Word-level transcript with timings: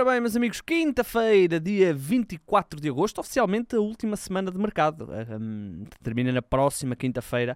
Ora 0.00 0.12
bem, 0.12 0.20
meus 0.22 0.34
amigos, 0.34 0.62
quinta-feira, 0.62 1.60
dia 1.60 1.92
24 1.92 2.80
de 2.80 2.88
agosto, 2.88 3.18
oficialmente 3.18 3.76
a 3.76 3.80
última 3.80 4.16
semana 4.16 4.50
de 4.50 4.56
mercado. 4.56 5.06
Um, 5.38 5.84
termina 6.02 6.32
na 6.32 6.40
próxima 6.40 6.96
quinta-feira, 6.96 7.54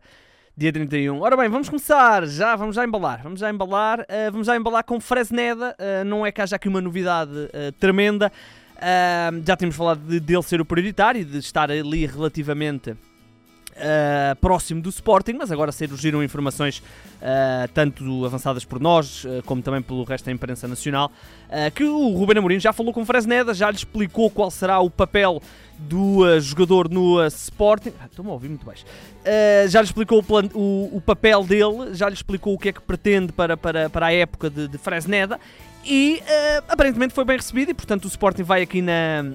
dia 0.54 0.70
31. 0.70 1.22
Ora 1.22 1.38
bem, 1.38 1.48
vamos 1.48 1.70
começar, 1.70 2.26
já 2.26 2.54
vamos 2.54 2.76
já 2.76 2.84
embalar. 2.84 3.22
Vamos 3.22 3.40
já 3.40 3.48
embalar, 3.48 4.00
uh, 4.00 4.30
vamos 4.30 4.46
já 4.46 4.54
embalar 4.58 4.84
com 4.84 5.00
Fresneda. 5.00 5.74
Uh, 5.80 6.04
não 6.04 6.26
é 6.26 6.30
que 6.30 6.42
haja 6.42 6.56
aqui 6.56 6.68
uma 6.68 6.82
novidade 6.82 7.32
uh, 7.32 7.72
tremenda. 7.80 8.30
já 9.42 9.56
tínhamos 9.56 9.74
falado 9.74 10.06
de, 10.06 10.20
dele 10.20 10.42
ser 10.42 10.60
o 10.60 10.66
prioritário, 10.66 11.24
de 11.24 11.38
estar 11.38 11.70
ali 11.70 12.04
relativamente 12.04 12.94
Uh, 13.74 14.36
próximo 14.36 14.80
do 14.80 14.88
Sporting, 14.88 15.32
mas 15.32 15.50
agora 15.50 15.72
surgiram 15.72 16.22
informações 16.22 16.78
uh, 16.78 17.68
tanto 17.74 18.24
avançadas 18.24 18.64
por 18.64 18.78
nós 18.78 19.24
uh, 19.24 19.42
como 19.44 19.60
também 19.62 19.82
pelo 19.82 20.04
resto 20.04 20.26
da 20.26 20.30
imprensa 20.30 20.68
nacional 20.68 21.10
que 21.74 21.84
o 21.84 22.08
Ruben 22.16 22.38
Amorim 22.38 22.58
já 22.58 22.72
falou 22.72 22.92
com 22.92 23.04
Fresneda, 23.06 23.54
já 23.54 23.70
lhe 23.70 23.76
explicou 23.76 24.28
qual 24.28 24.50
será 24.50 24.80
o 24.80 24.90
papel 24.90 25.40
do 25.78 26.40
jogador 26.40 26.88
no 26.88 27.24
Sporting. 27.26 27.92
Ah, 28.00 28.06
Estou-me 28.06 28.30
a 28.30 28.34
ouvir 28.34 28.48
muito 28.48 28.66
baixo. 28.66 28.84
já 29.68 29.80
lhe 29.80 29.86
explicou 29.86 30.18
o, 30.18 30.22
plan, 30.22 30.48
o, 30.52 30.90
o, 30.96 31.00
papel 31.00 31.44
dele, 31.44 31.94
já 31.94 32.08
lhe 32.08 32.14
explicou 32.14 32.54
o 32.54 32.58
que 32.58 32.70
é 32.70 32.72
que 32.72 32.80
pretende 32.80 33.32
para, 33.32 33.56
para, 33.56 33.88
para 33.88 34.06
a 34.06 34.12
época 34.12 34.50
de, 34.50 34.66
de 34.66 34.78
Fresneda 34.78 35.38
e 35.84 36.20
aparentemente 36.68 37.14
foi 37.14 37.24
bem 37.24 37.36
recebido 37.36 37.70
e 37.70 37.74
portanto 37.74 38.06
o 38.06 38.08
Sporting 38.08 38.42
vai 38.42 38.62
aqui 38.62 38.82
na 38.82 39.32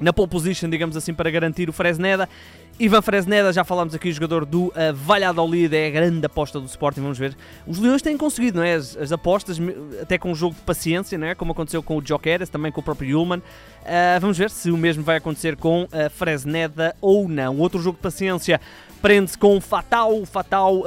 na 0.00 0.12
pole 0.12 0.28
position, 0.28 0.68
digamos 0.70 0.96
assim, 0.96 1.12
para 1.12 1.30
garantir 1.30 1.68
o 1.68 1.72
Fresneda 1.72 2.28
Ivan 2.80 3.02
Fresneda, 3.02 3.52
já 3.52 3.62
falámos 3.62 3.94
aqui, 3.94 4.10
jogador 4.10 4.46
do 4.46 4.68
uh, 4.68 4.72
Valladolid, 4.94 5.76
é 5.76 5.88
a 5.88 5.90
grande 5.90 6.24
aposta 6.24 6.58
do 6.58 6.64
Sporting, 6.64 7.02
vamos 7.02 7.18
ver. 7.18 7.36
Os 7.66 7.78
Leões 7.78 8.00
têm 8.00 8.16
conseguido, 8.16 8.56
não 8.56 8.64
é? 8.64 8.72
As, 8.72 8.96
as 8.96 9.12
apostas, 9.12 9.58
até 10.00 10.16
com 10.16 10.32
um 10.32 10.34
jogo 10.34 10.54
de 10.54 10.62
paciência, 10.62 11.18
não 11.18 11.26
é? 11.26 11.34
Como 11.34 11.52
aconteceu 11.52 11.82
com 11.82 11.98
o 11.98 12.02
Jokeres, 12.02 12.48
também 12.48 12.72
com 12.72 12.80
o 12.80 12.82
próprio 12.82 13.18
Ullman. 13.18 13.40
Uh, 13.40 14.18
vamos 14.18 14.38
ver 14.38 14.48
se 14.48 14.70
o 14.70 14.78
mesmo 14.78 15.02
vai 15.02 15.18
acontecer 15.18 15.56
com 15.56 15.82
uh, 15.82 15.88
Fresneda 16.08 16.96
ou 17.02 17.28
não. 17.28 17.58
Outro 17.58 17.82
jogo 17.82 17.98
de 17.98 18.02
paciência 18.02 18.58
prende-se 19.02 19.36
com 19.36 19.58
o 19.58 19.60
Fatal. 19.60 20.18
O 20.18 20.24
Fatal 20.24 20.78
uh, 20.78 20.84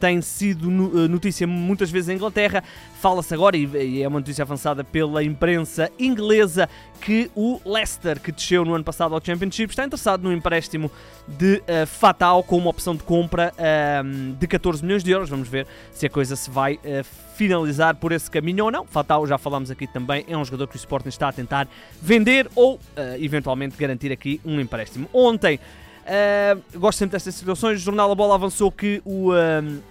tem 0.00 0.22
sido 0.22 0.70
notícia 0.70 1.46
muitas 1.46 1.90
vezes 1.90 2.08
em 2.08 2.14
Inglaterra. 2.14 2.64
Fala-se 3.00 3.34
agora, 3.34 3.56
e 3.56 4.02
é 4.02 4.08
uma 4.08 4.18
notícia 4.18 4.42
avançada 4.42 4.82
pela 4.82 5.22
imprensa 5.22 5.90
inglesa, 5.98 6.68
que 7.00 7.30
o 7.34 7.60
Leicester, 7.64 8.18
que 8.18 8.32
desceu 8.32 8.64
no 8.64 8.74
ano 8.74 8.82
passado 8.82 9.14
ao 9.14 9.24
Championship, 9.24 9.70
está 9.70 9.84
interessado 9.84 10.22
no 10.22 10.32
empréstimo 10.32 10.90
de 11.26 11.56
uh, 11.56 11.86
Fatal 11.86 12.42
com 12.42 12.56
uma 12.56 12.70
opção 12.70 12.94
de 12.94 13.02
compra 13.02 13.52
uh, 13.54 14.34
de 14.34 14.46
14 14.46 14.84
milhões 14.84 15.02
de 15.02 15.10
euros. 15.10 15.28
Vamos 15.28 15.48
ver 15.48 15.66
se 15.92 16.06
a 16.06 16.10
coisa 16.10 16.36
se 16.36 16.50
vai 16.50 16.74
uh, 16.74 17.04
finalizar 17.34 17.96
por 17.96 18.12
esse 18.12 18.30
caminho 18.30 18.66
ou 18.66 18.70
não. 18.70 18.86
Fatal, 18.86 19.26
já 19.26 19.38
falámos 19.38 19.70
aqui 19.70 19.86
também, 19.86 20.24
é 20.28 20.36
um 20.36 20.44
jogador 20.44 20.66
que 20.66 20.76
o 20.76 20.78
Sporting 20.78 21.08
está 21.08 21.28
a 21.28 21.32
tentar 21.32 21.68
vender 22.00 22.48
ou 22.54 22.80
eventualmente 23.20 23.76
garantir 23.76 24.10
aqui 24.10 24.40
um 24.44 24.60
empréstimo. 24.60 25.08
Ontem, 25.12 25.60
gosto 26.74 26.98
sempre 26.98 27.12
destas 27.12 27.36
situações, 27.36 27.80
o 27.80 27.84
Jornal 27.84 28.10
A 28.10 28.14
Bola 28.14 28.34
avançou 28.34 28.72
que 28.72 29.00
o. 29.04 29.30
o 29.30 29.82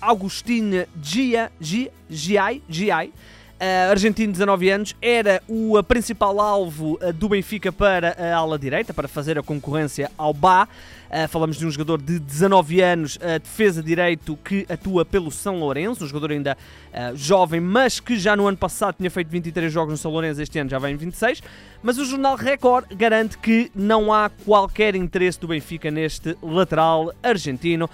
Agustin 0.00 0.86
Gia, 1.02 1.50
Gia, 1.60 1.90
Giai, 2.08 2.62
Giai 2.68 3.12
Uh, 3.54 3.90
argentino, 3.90 4.32
19 4.32 4.68
anos, 4.68 4.96
era 5.00 5.40
o 5.48 5.80
principal 5.82 6.40
alvo 6.40 6.98
uh, 7.00 7.12
do 7.12 7.28
Benfica 7.28 7.72
para 7.72 8.16
a 8.18 8.36
ala 8.36 8.58
direita, 8.58 8.92
para 8.92 9.06
fazer 9.06 9.38
a 9.38 9.42
concorrência 9.42 10.10
ao 10.18 10.34
Bá. 10.34 10.68
Uh, 11.14 11.28
falamos 11.28 11.56
de 11.56 11.64
um 11.64 11.70
jogador 11.70 12.02
de 12.02 12.18
19 12.18 12.80
anos, 12.80 13.14
uh, 13.14 13.38
defesa 13.40 13.80
direito, 13.80 14.36
que 14.44 14.66
atua 14.68 15.04
pelo 15.04 15.30
São 15.30 15.60
Lourenço, 15.60 16.02
um 16.02 16.08
jogador 16.08 16.32
ainda 16.32 16.58
uh, 16.92 17.16
jovem, 17.16 17.60
mas 17.60 18.00
que 18.00 18.18
já 18.18 18.34
no 18.34 18.48
ano 18.48 18.56
passado 18.56 18.96
tinha 18.96 19.08
feito 19.08 19.28
23 19.28 19.72
jogos 19.72 19.92
no 19.92 19.96
São 19.96 20.10
Lourenço, 20.10 20.42
este 20.42 20.58
ano 20.58 20.68
já 20.68 20.76
vai 20.80 20.90
em 20.90 20.96
26. 20.96 21.40
Mas 21.80 21.98
o 21.98 22.04
jornal 22.04 22.34
Record 22.34 22.86
garante 22.96 23.38
que 23.38 23.70
não 23.76 24.12
há 24.12 24.28
qualquer 24.28 24.96
interesse 24.96 25.38
do 25.38 25.46
Benfica 25.46 25.88
neste 25.88 26.36
lateral 26.42 27.12
argentino. 27.22 27.88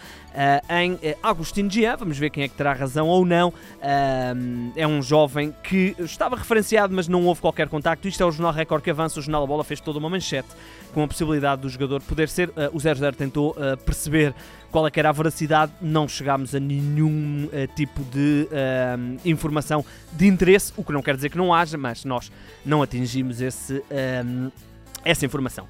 Em 0.70 0.92
uh, 0.92 0.98
Agustín 1.20 1.68
Gia, 1.68 1.96
vamos 1.96 2.16
ver 2.16 2.30
quem 2.30 2.44
é 2.44 2.48
que 2.48 2.54
terá 2.54 2.72
razão 2.72 3.08
ou 3.08 3.26
não. 3.26 3.52
É 4.76 4.86
um 4.86 5.02
jovem 5.02 5.52
que 5.64 5.96
estava 5.98 6.36
referenciado, 6.36 6.94
mas 6.94 7.08
não 7.08 7.24
houve 7.24 7.40
qualquer 7.40 7.68
contacto. 7.68 8.06
Isto 8.06 8.22
é 8.22 8.26
o 8.26 8.30
Jornal 8.30 8.52
Record 8.52 8.84
que 8.84 8.90
avança. 8.90 9.18
O 9.18 9.22
Jornal 9.24 9.44
Bola 9.44 9.64
fez 9.64 9.80
toda 9.80 9.98
uma 9.98 10.08
manchete 10.08 10.46
com 10.94 11.02
a 11.02 11.08
possibilidade 11.08 11.62
do 11.62 11.68
jogador 11.68 12.00
poder 12.02 12.28
ser. 12.28 12.48
o 12.72 12.78
0-0 12.78 13.09
tentou 13.14 13.54
perceber 13.84 14.34
qual 14.70 14.86
é 14.86 14.90
que 14.90 15.00
era 15.00 15.08
a 15.08 15.12
veracidade. 15.12 15.72
Não 15.80 16.08
chegámos 16.08 16.54
a 16.54 16.60
nenhum 16.60 17.48
tipo 17.74 18.02
de 18.04 18.48
informação 19.24 19.84
de 20.12 20.26
interesse, 20.26 20.72
o 20.76 20.84
que 20.84 20.92
não 20.92 21.02
quer 21.02 21.16
dizer 21.16 21.30
que 21.30 21.38
não 21.38 21.54
haja, 21.54 21.76
mas 21.76 22.04
nós 22.04 22.30
não 22.64 22.82
atingimos 22.82 23.40
esse, 23.40 23.82
essa 25.04 25.26
informação. 25.26 25.66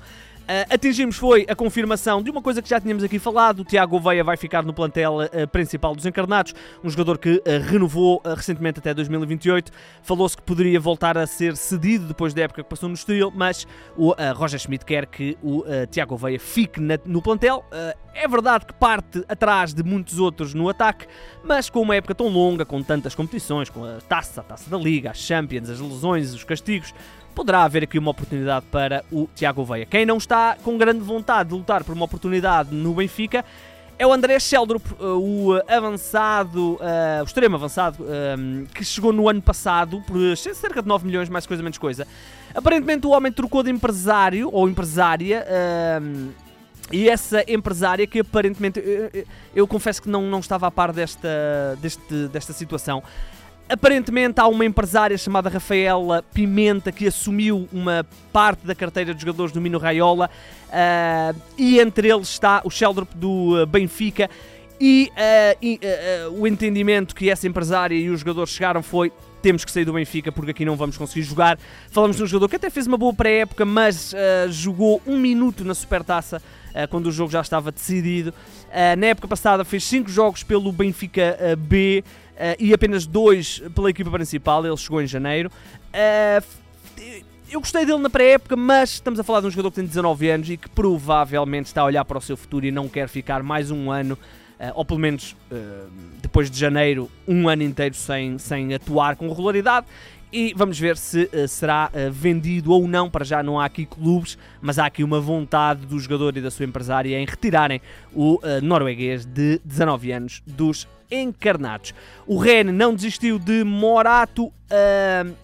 Uh, 0.50 0.66
atingimos 0.68 1.16
foi 1.16 1.46
a 1.48 1.54
confirmação 1.54 2.20
de 2.20 2.28
uma 2.28 2.42
coisa 2.42 2.60
que 2.60 2.68
já 2.68 2.80
tínhamos 2.80 3.04
aqui 3.04 3.20
falado: 3.20 3.60
o 3.60 3.64
Tiago 3.64 3.98
Oveia 3.98 4.24
vai 4.24 4.36
ficar 4.36 4.64
no 4.64 4.74
plantel 4.74 5.18
uh, 5.18 5.46
principal 5.46 5.94
dos 5.94 6.04
Encarnados, 6.06 6.56
um 6.82 6.90
jogador 6.90 7.18
que 7.18 7.36
uh, 7.36 7.42
renovou 7.70 8.20
recentemente 8.36 8.80
até 8.80 8.92
2028. 8.92 9.70
Falou-se 10.02 10.36
que 10.36 10.42
poderia 10.42 10.80
voltar 10.80 11.16
a 11.16 11.24
ser 11.24 11.56
cedido 11.56 12.08
depois 12.08 12.34
da 12.34 12.42
época 12.42 12.64
que 12.64 12.68
passou 12.68 12.88
no 12.88 12.96
Estoril, 12.96 13.32
mas 13.32 13.64
o 13.96 14.12
Roger 14.34 14.58
Schmidt 14.58 14.84
quer 14.84 15.06
que 15.06 15.38
o 15.40 15.62
Tiago 15.88 16.14
Oveia 16.14 16.40
fique 16.40 16.80
na, 16.80 16.98
no 17.04 17.22
plantel. 17.22 17.64
é 18.12 18.26
verdade 18.26 18.66
que 18.66 18.74
parte 18.74 19.24
atrás 19.28 19.72
de 19.72 19.84
muitos 19.84 20.18
outros 20.18 20.52
no 20.52 20.68
ataque, 20.68 21.06
mas 21.44 21.70
com 21.70 21.80
uma 21.80 21.94
época 21.94 22.14
tão 22.14 22.28
longa, 22.28 22.64
com 22.64 22.82
tantas 22.82 23.14
competições, 23.14 23.70
com 23.70 23.84
a 23.84 24.00
taça, 24.00 24.40
a 24.40 24.44
taça 24.44 24.68
da 24.68 24.78
Liga, 24.78 25.10
as 25.10 25.18
Champions, 25.18 25.68
as 25.68 25.78
lesões, 25.78 26.34
os 26.34 26.42
castigos 26.42 26.92
poderá 27.40 27.64
haver 27.64 27.84
aqui 27.84 27.98
uma 27.98 28.10
oportunidade 28.10 28.66
para 28.70 29.02
o 29.10 29.26
Tiago 29.34 29.64
Veia. 29.64 29.86
Quem 29.86 30.04
não 30.04 30.18
está 30.18 30.58
com 30.62 30.76
grande 30.76 31.00
vontade 31.00 31.48
de 31.48 31.54
lutar 31.54 31.82
por 31.82 31.94
uma 31.94 32.04
oportunidade 32.04 32.74
no 32.74 32.92
Benfica 32.92 33.42
é 33.98 34.06
o 34.06 34.12
André 34.12 34.38
Sheldrup, 34.38 34.84
eh, 34.92 35.04
o 35.04 35.52
avançado, 35.66 36.74
uh, 36.74 37.22
o 37.22 37.24
extremo 37.24 37.56
avançado, 37.56 38.04
um, 38.04 38.66
que 38.66 38.84
chegou 38.84 39.10
no 39.10 39.26
ano 39.26 39.40
passado 39.40 40.02
por 40.06 40.36
cerca 40.36 40.82
de 40.82 40.88
9 40.88 41.06
milhões, 41.06 41.30
mais 41.30 41.46
coisa 41.46 41.62
menos 41.62 41.78
coisa. 41.78 42.06
Aparentemente 42.54 43.06
o 43.06 43.10
homem 43.10 43.32
trocou 43.32 43.62
de 43.62 43.70
empresário 43.70 44.50
ou 44.52 44.68
empresária. 44.68 45.46
Um, 46.02 46.32
e 46.92 47.08
essa 47.08 47.42
empresária 47.50 48.06
que 48.06 48.20
aparentemente 48.20 48.80
eu, 48.80 49.10
eu, 49.14 49.24
eu, 49.54 49.66
confesso 49.66 50.02
que 50.02 50.10
não, 50.10 50.22
não 50.22 50.40
estava 50.40 50.66
a 50.66 50.70
par 50.70 50.92
desta, 50.92 51.78
deste, 51.80 52.28
desta 52.28 52.52
situação. 52.52 53.02
Aparentemente 53.70 54.40
há 54.40 54.48
uma 54.48 54.64
empresária 54.64 55.16
chamada 55.16 55.48
Rafaela 55.48 56.24
Pimenta 56.34 56.90
que 56.90 57.06
assumiu 57.06 57.68
uma 57.72 58.04
parte 58.32 58.66
da 58.66 58.74
carteira 58.74 59.14
de 59.14 59.20
jogadores 59.20 59.52
do 59.52 59.60
Mino 59.60 59.78
Raiola 59.78 60.28
uh, 60.66 61.40
e 61.56 61.78
entre 61.78 62.08
eles 62.08 62.30
está 62.30 62.62
o 62.64 62.70
Sheldrop 62.70 63.14
do 63.14 63.64
Benfica 63.66 64.28
e, 64.80 65.08
uh, 65.12 65.58
e 65.62 65.78
uh, 65.84 66.40
o 66.40 66.48
entendimento 66.48 67.14
que 67.14 67.30
essa 67.30 67.46
empresária 67.46 67.94
e 67.94 68.10
os 68.10 68.18
jogadores 68.18 68.50
chegaram 68.50 68.82
foi 68.82 69.12
temos 69.40 69.64
que 69.64 69.70
sair 69.70 69.84
do 69.84 69.92
Benfica 69.92 70.32
porque 70.32 70.50
aqui 70.50 70.64
não 70.64 70.74
vamos 70.74 70.98
conseguir 70.98 71.22
jogar. 71.22 71.56
Falamos 71.92 72.16
de 72.16 72.24
um 72.24 72.26
jogador 72.26 72.48
que 72.48 72.56
até 72.56 72.70
fez 72.70 72.88
uma 72.88 72.98
boa 72.98 73.14
pré-época, 73.14 73.64
mas 73.64 74.12
jogou 74.50 75.00
um 75.06 75.16
minuto 75.16 75.64
na 75.64 75.74
Supertaça 75.74 76.42
quando 76.88 77.06
o 77.06 77.12
jogo 77.12 77.30
já 77.30 77.40
estava 77.40 77.70
decidido. 77.72 78.32
na 78.98 79.06
época 79.06 79.28
passada 79.28 79.64
fez 79.64 79.84
5 79.84 80.10
jogos 80.10 80.42
pelo 80.42 80.72
Benfica 80.72 81.36
B, 81.58 82.04
uh, 82.40 82.56
e 82.58 82.72
apenas 82.72 83.06
dois 83.06 83.62
pela 83.74 83.90
equipa 83.90 84.10
principal. 84.10 84.64
Ele 84.64 84.76
chegou 84.76 85.02
em 85.02 85.06
janeiro. 85.06 85.50
Eu 87.50 87.60
gostei 87.60 87.84
dele 87.84 87.98
na 87.98 88.08
pré-época, 88.08 88.54
mas 88.54 88.90
estamos 88.90 89.18
a 89.18 89.24
falar 89.24 89.40
de 89.40 89.48
um 89.48 89.50
jogador 89.50 89.70
que 89.70 89.76
tem 89.76 89.84
19 89.84 90.30
anos 90.30 90.50
e 90.50 90.56
que 90.56 90.68
provavelmente 90.68 91.66
está 91.66 91.82
a 91.82 91.84
olhar 91.84 92.04
para 92.04 92.18
o 92.18 92.20
seu 92.20 92.36
futuro 92.36 92.64
e 92.64 92.70
não 92.70 92.88
quer 92.88 93.08
ficar 93.08 93.42
mais 93.42 93.72
um 93.72 93.90
ano, 93.90 94.16
ou 94.74 94.84
pelo 94.84 95.00
menos 95.00 95.36
depois 96.22 96.48
de 96.48 96.56
janeiro, 96.56 97.10
um 97.26 97.48
ano 97.48 97.64
inteiro 97.64 97.96
sem, 97.96 98.38
sem 98.38 98.72
atuar 98.72 99.16
com 99.16 99.28
regularidade. 99.28 99.84
E 100.32 100.54
vamos 100.56 100.78
ver 100.78 100.96
se 100.96 101.24
uh, 101.24 101.48
será 101.48 101.90
vendido 102.12 102.72
ou 102.72 102.86
não. 102.86 103.10
Para 103.10 103.24
já 103.24 103.42
não 103.42 103.58
há 103.58 103.64
aqui 103.64 103.84
clubes, 103.84 104.38
mas 104.60 104.78
há 104.78 104.86
aqui 104.86 105.02
uma 105.02 105.20
vontade 105.20 105.86
do 105.86 105.98
jogador 105.98 106.36
e 106.36 106.40
da 106.40 106.50
sua 106.50 106.64
empresária 106.64 107.18
em 107.18 107.26
retirarem 107.26 107.80
o 108.14 108.38
norueguês 108.62 109.24
de 109.26 109.60
19 109.64 110.12
anos 110.12 110.42
dos 110.46 110.86
encarnados. 111.10 111.92
O 112.26 112.38
Ren 112.38 112.64
não 112.64 112.94
desistiu 112.94 113.38
de 113.38 113.64
Morato. 113.64 114.46
Uh, 114.46 115.34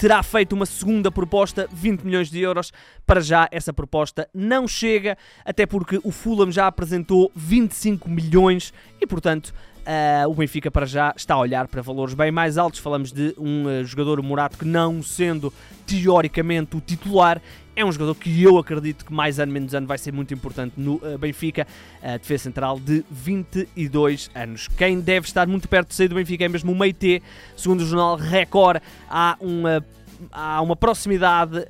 terá 0.00 0.22
feito 0.22 0.54
uma 0.54 0.64
segunda 0.64 1.10
proposta, 1.10 1.68
20 1.70 2.04
milhões 2.04 2.30
de 2.30 2.40
euros. 2.40 2.72
Para 3.06 3.20
já, 3.20 3.46
essa 3.50 3.70
proposta 3.70 4.26
não 4.32 4.66
chega, 4.66 5.16
até 5.44 5.66
porque 5.66 6.00
o 6.02 6.10
Fulham 6.10 6.50
já 6.50 6.66
apresentou 6.66 7.30
25 7.36 8.08
milhões 8.08 8.72
e, 8.98 9.06
portanto, 9.06 9.52
uh, 9.80 10.30
o 10.30 10.34
Benfica 10.34 10.70
para 10.70 10.86
já 10.86 11.12
está 11.16 11.34
a 11.34 11.38
olhar 11.38 11.68
para 11.68 11.82
valores 11.82 12.14
bem 12.14 12.30
mais 12.30 12.58
altos. 12.58 12.80
Falamos 12.80 13.12
de 13.12 13.34
um 13.38 13.66
uh, 13.66 13.84
jogador 13.84 14.22
Morato 14.22 14.58
que, 14.58 14.64
não 14.64 15.02
sendo 15.02 15.52
teoricamente 15.86 16.76
o 16.76 16.80
titular, 16.80 17.40
é 17.74 17.84
um 17.84 17.90
jogador 17.90 18.14
que 18.14 18.42
eu 18.42 18.58
acredito 18.58 19.04
que 19.04 19.12
mais 19.12 19.38
ano 19.38 19.52
menos 19.52 19.74
ano 19.74 19.86
vai 19.86 19.98
ser 19.98 20.12
muito 20.12 20.34
importante 20.34 20.74
no 20.76 20.94
uh, 20.96 21.18
Benfica, 21.18 21.66
uh, 22.02 22.18
defesa 22.18 22.44
central 22.44 22.78
de 22.78 23.04
22 23.10 24.30
anos. 24.34 24.68
Quem 24.68 25.00
deve 25.00 25.26
estar 25.26 25.46
muito 25.46 25.68
perto 25.68 25.88
de 25.88 25.94
sair 25.94 26.08
do 26.08 26.14
Benfica 26.14 26.44
é 26.44 26.48
mesmo 26.48 26.72
o 26.72 26.78
Meite, 26.78 27.22
segundo 27.56 27.80
o 27.80 27.86
jornal 27.86 28.16
Record, 28.16 28.82
há 29.08 29.36
uma 29.40 29.84
há 30.32 30.60
uma 30.60 30.76
proximidade 30.76 31.58
uh, 31.58 31.64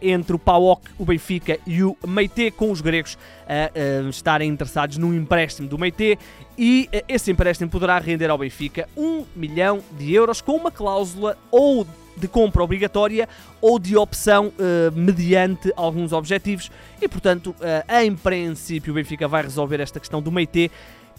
entre 0.00 0.34
o 0.34 0.38
PAOK, 0.38 0.90
o 0.98 1.04
Benfica 1.04 1.58
e 1.66 1.82
o 1.82 1.96
Meite, 2.06 2.50
com 2.50 2.70
os 2.70 2.80
gregos 2.80 3.14
uh, 3.14 4.06
uh, 4.06 4.08
estarem 4.08 4.48
interessados 4.48 4.98
no 4.98 5.14
empréstimo 5.14 5.68
do 5.68 5.78
Meite. 5.78 6.18
E 6.58 6.88
esse 7.08 7.30
empréstimo 7.30 7.70
poderá 7.70 7.98
render 7.98 8.30
ao 8.30 8.38
Benfica 8.38 8.88
1 8.96 9.24
milhão 9.34 9.80
de 9.98 10.14
euros 10.14 10.40
com 10.40 10.52
uma 10.52 10.70
cláusula 10.70 11.36
ou 11.50 11.86
de 12.16 12.26
compra 12.26 12.64
obrigatória 12.64 13.28
ou 13.60 13.78
de 13.78 13.94
opção 13.94 14.50
mediante 14.94 15.70
alguns 15.76 16.14
objetivos. 16.14 16.70
E 16.98 17.06
portanto 17.06 17.54
em 17.90 18.16
princípio 18.16 18.90
o 18.90 18.94
Benfica 18.94 19.28
vai 19.28 19.42
resolver 19.42 19.80
esta 19.80 20.00
questão 20.00 20.22
do 20.22 20.32
Meite 20.32 20.70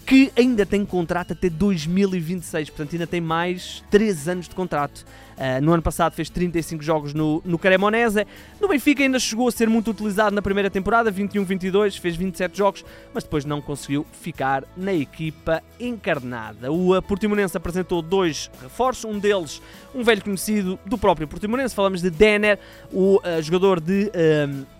que 0.06 0.32
ainda 0.36 0.64
tem 0.64 0.84
contrato 0.84 1.32
até 1.32 1.50
2026, 1.50 2.70
portanto 2.70 2.94
ainda 2.94 3.06
tem 3.06 3.20
mais 3.20 3.84
3 3.90 4.28
anos 4.28 4.48
de 4.48 4.54
contrato. 4.54 5.04
Uh, 5.36 5.62
no 5.62 5.72
ano 5.72 5.82
passado 5.82 6.14
fez 6.14 6.28
35 6.28 6.82
jogos 6.82 7.14
no, 7.14 7.40
no 7.44 7.58
Cremonese. 7.58 8.26
No 8.60 8.66
Benfica 8.66 9.02
ainda 9.02 9.20
chegou 9.20 9.46
a 9.46 9.52
ser 9.52 9.68
muito 9.68 9.90
utilizado 9.90 10.34
na 10.34 10.42
primeira 10.42 10.68
temporada, 10.68 11.12
21-22, 11.12 12.00
fez 12.00 12.16
27 12.16 12.58
jogos, 12.58 12.84
mas 13.14 13.22
depois 13.22 13.44
não 13.44 13.60
conseguiu 13.60 14.04
ficar 14.10 14.64
na 14.76 14.92
equipa 14.92 15.62
encarnada. 15.78 16.72
O 16.72 17.00
Portimonense 17.02 17.56
apresentou 17.56 18.02
dois 18.02 18.50
reforços, 18.60 19.04
um 19.04 19.18
deles 19.18 19.62
um 19.94 20.02
velho 20.02 20.22
conhecido 20.22 20.78
do 20.84 20.98
próprio 20.98 21.26
Portimonense, 21.26 21.74
falamos 21.74 22.00
de 22.02 22.10
Denner, 22.10 22.58
o 22.92 23.16
uh, 23.16 23.42
jogador 23.42 23.80
de... 23.80 24.10
Uh, 24.14 24.77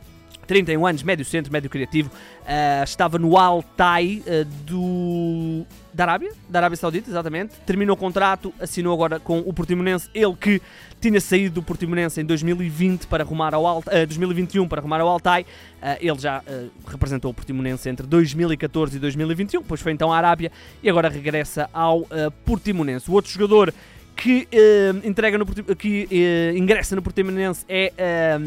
31 0.48 0.86
anos, 0.86 1.02
médio 1.02 1.24
centro, 1.24 1.52
médio 1.52 1.68
criativo, 1.68 2.10
uh, 2.10 2.82
estava 2.82 3.18
no 3.18 3.36
Altai 3.36 4.22
uh, 4.26 4.44
do 4.64 5.66
da 5.92 6.04
Arábia, 6.04 6.32
da 6.48 6.60
Arábia 6.60 6.76
Saudita, 6.76 7.10
exatamente. 7.10 7.54
Terminou 7.66 7.94
o 7.94 7.98
contrato, 7.98 8.54
assinou 8.60 8.94
agora 8.94 9.18
com 9.18 9.40
o 9.40 9.52
Portimonense, 9.52 10.08
ele 10.14 10.34
que 10.34 10.62
tinha 11.00 11.20
saído 11.20 11.56
do 11.56 11.62
Portimonense 11.62 12.20
em 12.20 12.24
2020 12.24 13.08
para 13.08 13.24
arrumar 13.24 13.52
ao 13.52 13.66
Alt, 13.66 13.86
uh, 13.88 14.06
2021 14.06 14.66
para 14.66 14.80
arrumar 14.80 15.00
ao 15.00 15.08
Altai. 15.08 15.44
Ele 16.00 16.18
já 16.18 16.42
representou 16.88 17.30
o 17.30 17.34
Portimonense 17.34 17.88
entre 17.88 18.04
2014 18.04 18.96
e 18.96 18.98
2021, 18.98 19.62
depois 19.62 19.80
foi 19.80 19.92
então 19.92 20.12
à 20.12 20.16
Arábia 20.16 20.50
e 20.82 20.90
agora 20.90 21.08
regressa 21.08 21.70
ao 21.72 22.04
Portimonense. 22.44 23.08
O 23.08 23.14
outro 23.14 23.30
jogador 23.30 23.72
que, 24.16 24.48
entrega 25.04 25.38
no, 25.38 25.46
que 25.46 26.08
ingressa 26.56 26.96
no 26.96 27.02
Portimonense 27.02 27.64
é 27.68 27.92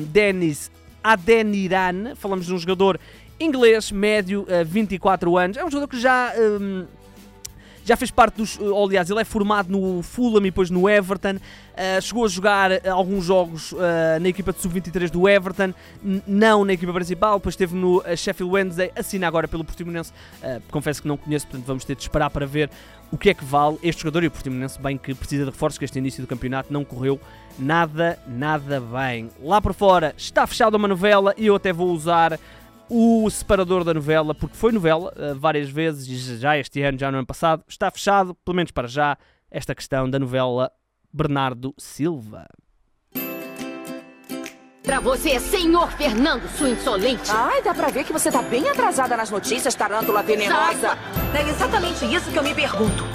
Denis 0.09 0.69
Adeniran. 1.03 2.15
Falamos 2.15 2.45
de 2.45 2.53
um 2.53 2.57
jogador 2.57 2.99
inglês, 3.39 3.91
médio, 3.91 4.41
uh, 4.43 4.65
24 4.65 5.37
anos. 5.37 5.57
É 5.57 5.65
um 5.65 5.69
jogador 5.69 5.87
que 5.87 5.99
já. 5.99 6.33
Um, 6.37 6.85
já 7.85 7.95
fez 7.95 8.11
parte 8.11 8.35
dos. 8.35 8.57
Uh, 8.57 8.83
aliás, 8.83 9.09
ele 9.09 9.21
é 9.21 9.25
formado 9.25 9.71
no 9.71 10.01
Fulham 10.01 10.39
e 10.39 10.51
depois 10.51 10.69
no 10.69 10.89
Everton. 10.89 11.35
Uh, 11.35 12.01
chegou 12.01 12.25
a 12.25 12.27
jogar 12.27 12.71
uh, 12.71 12.75
alguns 12.91 13.25
jogos 13.25 13.71
uh, 13.71 13.77
na 14.21 14.29
equipa 14.29 14.51
de 14.51 14.59
sub-23 14.59 15.09
do 15.09 15.27
Everton, 15.27 15.73
não 16.27 16.65
na 16.65 16.73
equipa 16.73 16.93
principal. 16.93 17.37
Depois 17.37 17.53
esteve 17.53 17.75
no 17.75 17.99
uh, 17.99 18.17
Sheffield 18.17 18.53
Wednesday, 18.53 18.91
assina 18.95 19.27
agora 19.27 19.47
pelo 19.47 19.63
Portimonense. 19.63 20.11
confesso 20.69 21.01
que 21.01 21.07
não 21.07 21.17
conheço, 21.17 21.47
portanto 21.47 21.65
vamos 21.65 21.85
ter 21.85 21.95
de 21.95 22.01
esperar 22.01 22.29
para 22.29 22.45
ver 22.45 22.69
o 23.11 23.17
que 23.17 23.29
é 23.29 23.33
que 23.33 23.43
vale 23.43 23.77
este 23.81 24.03
jogador. 24.03 24.23
E 24.23 24.27
o 24.27 24.31
Portimonense, 24.31 24.79
bem 24.79 24.97
que 24.97 25.13
precisa 25.15 25.45
de 25.45 25.51
reforços, 25.51 25.77
que 25.77 25.85
este 25.85 25.97
início 25.97 26.21
do 26.21 26.27
campeonato 26.27 26.71
não 26.71 26.83
correu 26.83 27.19
nada, 27.57 28.19
nada 28.27 28.79
bem. 28.79 29.29
Lá 29.41 29.61
por 29.61 29.73
fora 29.73 30.13
está 30.17 30.45
fechada 30.45 30.77
uma 30.77 30.87
novela 30.87 31.33
e 31.37 31.47
eu 31.47 31.55
até 31.55 31.73
vou 31.73 31.91
usar 31.91 32.39
o 32.93 33.29
separador 33.29 33.85
da 33.85 33.93
novela, 33.93 34.35
porque 34.35 34.57
foi 34.57 34.73
novela 34.73 35.13
uh, 35.15 35.33
várias 35.39 35.69
vezes, 35.69 36.41
já 36.41 36.57
este 36.57 36.81
ano, 36.81 36.99
já 36.99 37.09
no 37.09 37.19
ano 37.19 37.25
passado. 37.25 37.63
Está 37.65 37.89
fechado, 37.89 38.35
pelo 38.43 38.55
menos 38.55 38.71
para 38.71 38.85
já, 38.85 39.17
esta 39.49 39.73
questão 39.73 40.09
da 40.09 40.19
novela 40.19 40.69
Bernardo 41.11 41.73
Silva. 41.77 42.47
Pra 44.83 44.99
você, 44.99 45.39
senhor 45.39 45.89
Fernando, 45.93 46.49
sua 46.57 46.69
insolente. 46.69 47.31
Ai, 47.31 47.61
dá 47.61 47.73
pra 47.73 47.87
ver 47.87 48.03
que 48.03 48.11
você 48.11 48.29
tá 48.29 48.41
bem 48.41 48.67
atrasada 48.67 49.15
nas 49.15 49.29
notícias, 49.29 49.73
tarântula 49.73 50.21
venenosa. 50.21 50.97
É 51.33 51.49
exatamente 51.49 52.03
isso 52.13 52.29
que 52.29 52.37
eu 52.37 52.43
me 52.43 52.53
pergunto. 52.53 53.05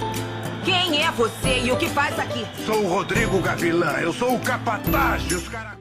Quem 0.64 1.02
é 1.02 1.11
você 1.11 1.64
e 1.64 1.70
o 1.70 1.76
que 1.76 1.88
faz 1.88 2.19
aqui? 2.19 2.46
Sou 2.64 2.82
o 2.82 2.88
Rodrigo 2.88 3.43
Gavilã, 3.43 3.99
eu 3.99 4.12
sou 4.12 4.37
o 4.37 4.40
capataz 4.40 5.22
dos 5.25 5.46
caracóis. 5.49 5.75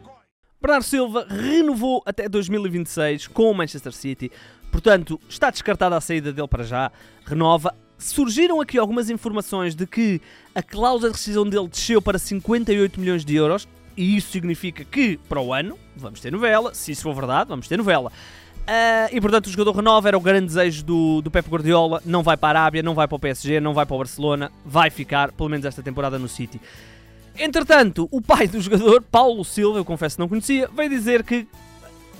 Bernardo 0.65 0.83
Silva 0.83 1.27
renovou 1.29 2.01
até 2.07 2.27
2026 2.27 3.27
com 3.27 3.51
o 3.51 3.53
Manchester 3.53 3.93
City, 3.93 4.31
portanto 4.71 5.21
está 5.29 5.51
descartada 5.51 5.95
a 5.95 6.01
saída 6.01 6.33
dele 6.33 6.47
para 6.47 6.63
já, 6.63 6.91
renova. 7.23 7.71
Surgiram 7.99 8.59
aqui 8.59 8.79
algumas 8.79 9.11
informações 9.11 9.75
de 9.75 9.85
que 9.85 10.19
a 10.55 10.63
cláusula 10.63 11.11
de 11.11 11.17
rescisão 11.17 11.47
dele 11.47 11.67
desceu 11.67 12.01
para 12.01 12.17
58 12.17 12.99
milhões 12.99 13.23
de 13.23 13.35
euros, 13.35 13.67
e 13.95 14.17
isso 14.17 14.31
significa 14.31 14.83
que 14.83 15.17
para 15.29 15.39
o 15.39 15.53
ano 15.53 15.77
vamos 15.95 16.19
ter 16.19 16.31
novela, 16.31 16.73
se 16.73 16.93
isso 16.93 17.03
for 17.03 17.13
verdade, 17.13 17.47
vamos 17.47 17.67
ter 17.67 17.77
novela. 17.77 18.11
Uh, 18.61 19.13
e 19.15 19.21
portanto 19.21 19.45
o 19.45 19.49
jogador 19.51 19.71
renova, 19.71 20.07
era 20.07 20.17
o 20.17 20.19
grande 20.19 20.47
desejo 20.47 20.83
do, 20.83 21.21
do 21.21 21.29
Pep 21.29 21.47
Guardiola, 21.47 22.01
não 22.03 22.23
vai 22.23 22.35
para 22.35 22.57
a 22.57 22.63
Arábia, 22.63 22.81
não 22.81 22.95
vai 22.95 23.07
para 23.07 23.15
o 23.15 23.19
PSG, 23.19 23.59
não 23.59 23.75
vai 23.75 23.85
para 23.85 23.93
o 23.93 23.99
Barcelona, 23.99 24.51
vai 24.65 24.89
ficar, 24.89 25.31
pelo 25.31 25.47
menos 25.47 25.63
esta 25.63 25.83
temporada, 25.83 26.17
no 26.17 26.27
City. 26.27 26.59
Entretanto, 27.37 28.07
o 28.11 28.21
pai 28.21 28.47
do 28.47 28.59
jogador, 28.61 29.01
Paulo 29.01 29.43
Silva, 29.43 29.79
eu 29.79 29.85
confesso 29.85 30.15
que 30.15 30.19
não 30.21 30.29
conhecia, 30.29 30.69
veio 30.73 30.89
dizer 30.89 31.23
que 31.23 31.47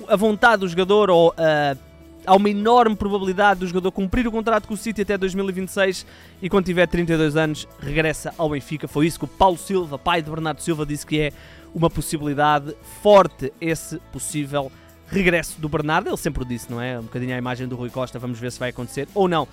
a 0.08 0.16
vontade 0.16 0.62
do 0.62 0.68
jogador, 0.68 1.10
ou 1.10 1.30
uh, 1.30 1.80
há 2.26 2.36
uma 2.36 2.50
enorme 2.50 2.96
probabilidade 2.96 3.62
do 3.62 3.68
jogador 3.68 3.92
cumprir 3.92 4.28
o 4.28 4.32
contrato 4.32 4.68
com 4.68 4.74
o 4.74 4.78
City 4.78 5.02
até 5.02 5.18
2026 5.18 6.06
e 6.42 6.50
quando 6.50 6.66
tiver 6.66 6.88
32 6.88 7.36
anos 7.36 7.68
regressa 7.80 8.34
ao 8.38 8.50
Benfica. 8.50 8.88
Foi 8.88 9.08
isso 9.08 9.20
que 9.20 9.26
o 9.26 9.28
Paulo 9.28 9.58
Silva, 9.58 9.98
pai 9.98 10.22
de 10.22 10.30
Bernardo 10.30 10.62
Silva, 10.62 10.86
disse 10.86 11.06
que 11.06 11.20
é 11.20 11.34
uma 11.74 11.90
possibilidade 11.90 12.76
forte 13.02 13.54
esse 13.60 13.98
possível 14.12 14.72
regresso 15.08 15.60
do 15.60 15.70
Bernardo. 15.70 16.10
Ele 16.10 16.18
sempre 16.18 16.44
o 16.44 16.46
disse, 16.46 16.70
não 16.70 16.82
é? 16.82 17.00
Um 17.00 17.04
bocadinho 17.04 17.34
a 17.34 17.38
imagem 17.38 17.68
do 17.68 17.76
Rui 17.76 17.90
Costa. 17.90 18.18
Vamos 18.20 18.40
ver 18.40 18.52
se 18.52 18.60
vai 18.60 18.70
acontecer 18.70 19.08
ou 19.14 19.28
não. 19.28 19.48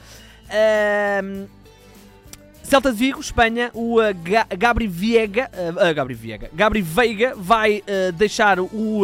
Um, 0.50 1.46
Celta 2.62 2.92
de 2.92 2.98
Vigo, 2.98 3.20
Espanha, 3.20 3.70
o 3.74 4.00
uh, 4.00 4.04
Gabri 4.56 4.86
Viega, 4.86 5.50
uh, 5.52 5.94
Gabri 5.94 6.14
Viega, 6.14 6.50
Gabri 6.54 6.80
Veiga 6.80 7.34
vai 7.36 7.78
uh, 7.80 8.12
deixar 8.12 8.58
o 8.60 9.02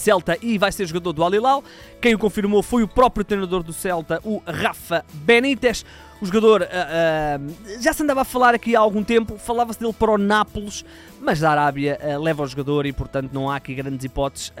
Celta 0.00 0.36
e 0.40 0.58
vai 0.58 0.72
ser 0.72 0.86
jogador 0.86 1.12
do 1.12 1.22
Al 1.22 1.64
Quem 2.00 2.14
o 2.14 2.18
confirmou 2.18 2.62
foi 2.62 2.82
o 2.82 2.88
próprio 2.88 3.24
treinador 3.24 3.62
do 3.62 3.72
Celta, 3.72 4.20
o 4.24 4.42
Rafa 4.46 5.04
Benítez. 5.12 5.84
O 6.20 6.26
jogador 6.26 6.60
uh, 6.60 6.64
uh, 6.64 7.80
já 7.82 7.94
se 7.94 8.02
andava 8.02 8.20
a 8.20 8.24
falar 8.24 8.54
aqui 8.54 8.76
há 8.76 8.80
algum 8.80 9.02
tempo, 9.02 9.38
falava-se 9.38 9.80
dele 9.80 9.94
para 9.94 10.10
o 10.10 10.18
Nápoles, 10.18 10.84
mas 11.18 11.40
da 11.40 11.50
Arábia 11.50 11.98
uh, 11.98 12.20
leva 12.20 12.42
o 12.42 12.46
jogador 12.46 12.84
e, 12.84 12.92
portanto, 12.92 13.30
não 13.32 13.48
há 13.48 13.56
aqui 13.56 13.74
grandes 13.74 14.04
hipóteses. 14.04 14.52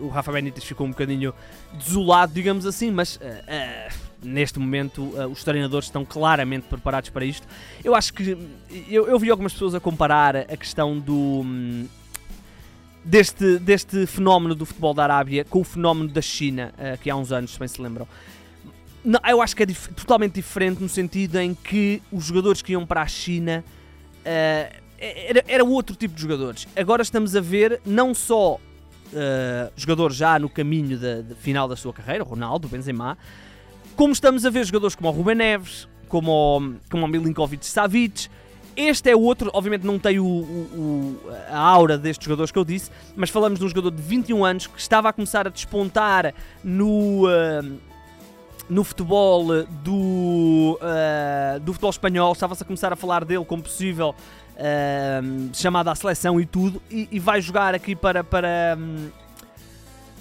o 0.00 0.08
Rafa 0.08 0.32
Benítez 0.32 0.64
ficou 0.64 0.84
um 0.86 0.90
bocadinho 0.90 1.32
desolado, 1.72 2.32
digamos 2.32 2.66
assim, 2.66 2.90
mas 2.90 3.20
neste 4.22 4.58
momento 4.58 5.12
os 5.30 5.44
treinadores 5.44 5.86
estão 5.86 6.04
claramente 6.04 6.66
preparados 6.66 7.10
para 7.10 7.24
isto. 7.24 7.46
Eu 7.84 7.94
acho 7.94 8.12
que 8.12 8.36
eu, 8.88 9.06
eu 9.08 9.18
vi 9.18 9.30
algumas 9.30 9.52
pessoas 9.52 9.74
a 9.74 9.80
comparar 9.80 10.36
a 10.36 10.56
questão 10.56 10.98
do. 10.98 11.42
Um, 11.44 11.86
deste, 13.06 13.58
deste 13.58 14.04
fenómeno 14.06 14.54
do 14.54 14.66
futebol 14.66 14.92
da 14.92 15.04
Arábia 15.04 15.44
com 15.44 15.60
o 15.60 15.64
fenómeno 15.64 16.08
da 16.08 16.20
China, 16.20 16.74
uh, 16.74 16.98
que 16.98 17.08
há 17.08 17.16
uns 17.16 17.30
anos, 17.32 17.52
se 17.52 17.58
bem 17.58 17.68
se 17.68 17.80
lembram. 17.80 18.06
Não, 19.04 19.20
eu 19.28 19.40
acho 19.40 19.54
que 19.54 19.62
é 19.62 19.66
dif 19.66 19.88
totalmente 19.94 20.34
diferente 20.34 20.82
no 20.82 20.88
sentido 20.88 21.38
em 21.38 21.54
que 21.54 22.02
os 22.10 22.24
jogadores 22.24 22.60
que 22.60 22.72
iam 22.72 22.84
para 22.84 23.02
a 23.02 23.06
China 23.06 23.64
uh, 23.64 24.76
era, 24.98 25.44
era 25.46 25.64
outro 25.64 25.94
tipo 25.94 26.14
de 26.14 26.20
jogadores. 26.20 26.66
Agora 26.76 27.02
estamos 27.02 27.36
a 27.36 27.40
ver 27.40 27.80
não 27.86 28.12
só 28.12 28.54
uh, 28.54 29.72
jogadores 29.76 30.16
já 30.16 30.38
no 30.38 30.48
caminho 30.48 30.98
da, 30.98 31.22
final 31.36 31.68
da 31.68 31.76
sua 31.76 31.92
carreira, 31.92 32.24
Ronaldo, 32.24 32.66
Benzema, 32.66 33.16
como 33.96 34.12
estamos 34.12 34.44
a 34.44 34.50
ver 34.50 34.64
jogadores 34.64 34.94
como 34.94 35.08
o 35.08 35.12
Ruben 35.12 35.34
Neves, 35.34 35.88
como 36.08 36.30
o, 36.30 36.74
como 36.90 37.06
o 37.06 37.08
Milinkovic 37.08 37.66
Savic, 37.66 38.28
este 38.76 39.10
é 39.10 39.16
outro, 39.16 39.50
obviamente 39.54 39.86
não 39.86 39.98
tem 39.98 40.20
o, 40.20 40.26
o, 40.26 41.20
a 41.50 41.58
aura 41.58 41.96
destes 41.96 42.24
jogadores 42.24 42.52
que 42.52 42.58
eu 42.58 42.64
disse, 42.64 42.90
mas 43.16 43.30
falamos 43.30 43.58
de 43.58 43.64
um 43.64 43.68
jogador 43.68 43.90
de 43.90 44.02
21 44.02 44.44
anos 44.44 44.66
que 44.66 44.78
estava 44.78 45.08
a 45.08 45.12
começar 45.12 45.46
a 45.46 45.50
despontar 45.50 46.34
no. 46.62 47.26
Uh, 47.26 47.86
no 48.68 48.82
futebol 48.82 49.64
do, 49.84 50.76
uh, 50.82 51.60
do 51.60 51.72
futebol 51.72 51.90
espanhol, 51.90 52.32
estava-se 52.32 52.64
a 52.64 52.66
começar 52.66 52.92
a 52.92 52.96
falar 52.96 53.24
dele 53.24 53.44
como 53.44 53.62
possível 53.62 54.12
uh, 54.56 55.54
chamado 55.54 55.88
à 55.88 55.94
seleção 55.94 56.40
e 56.40 56.46
tudo, 56.46 56.82
e, 56.90 57.08
e 57.12 57.20
vai 57.20 57.40
jogar 57.40 57.76
aqui 57.76 57.94
para, 57.94 58.24
para, 58.24 58.76
um, 58.76 59.08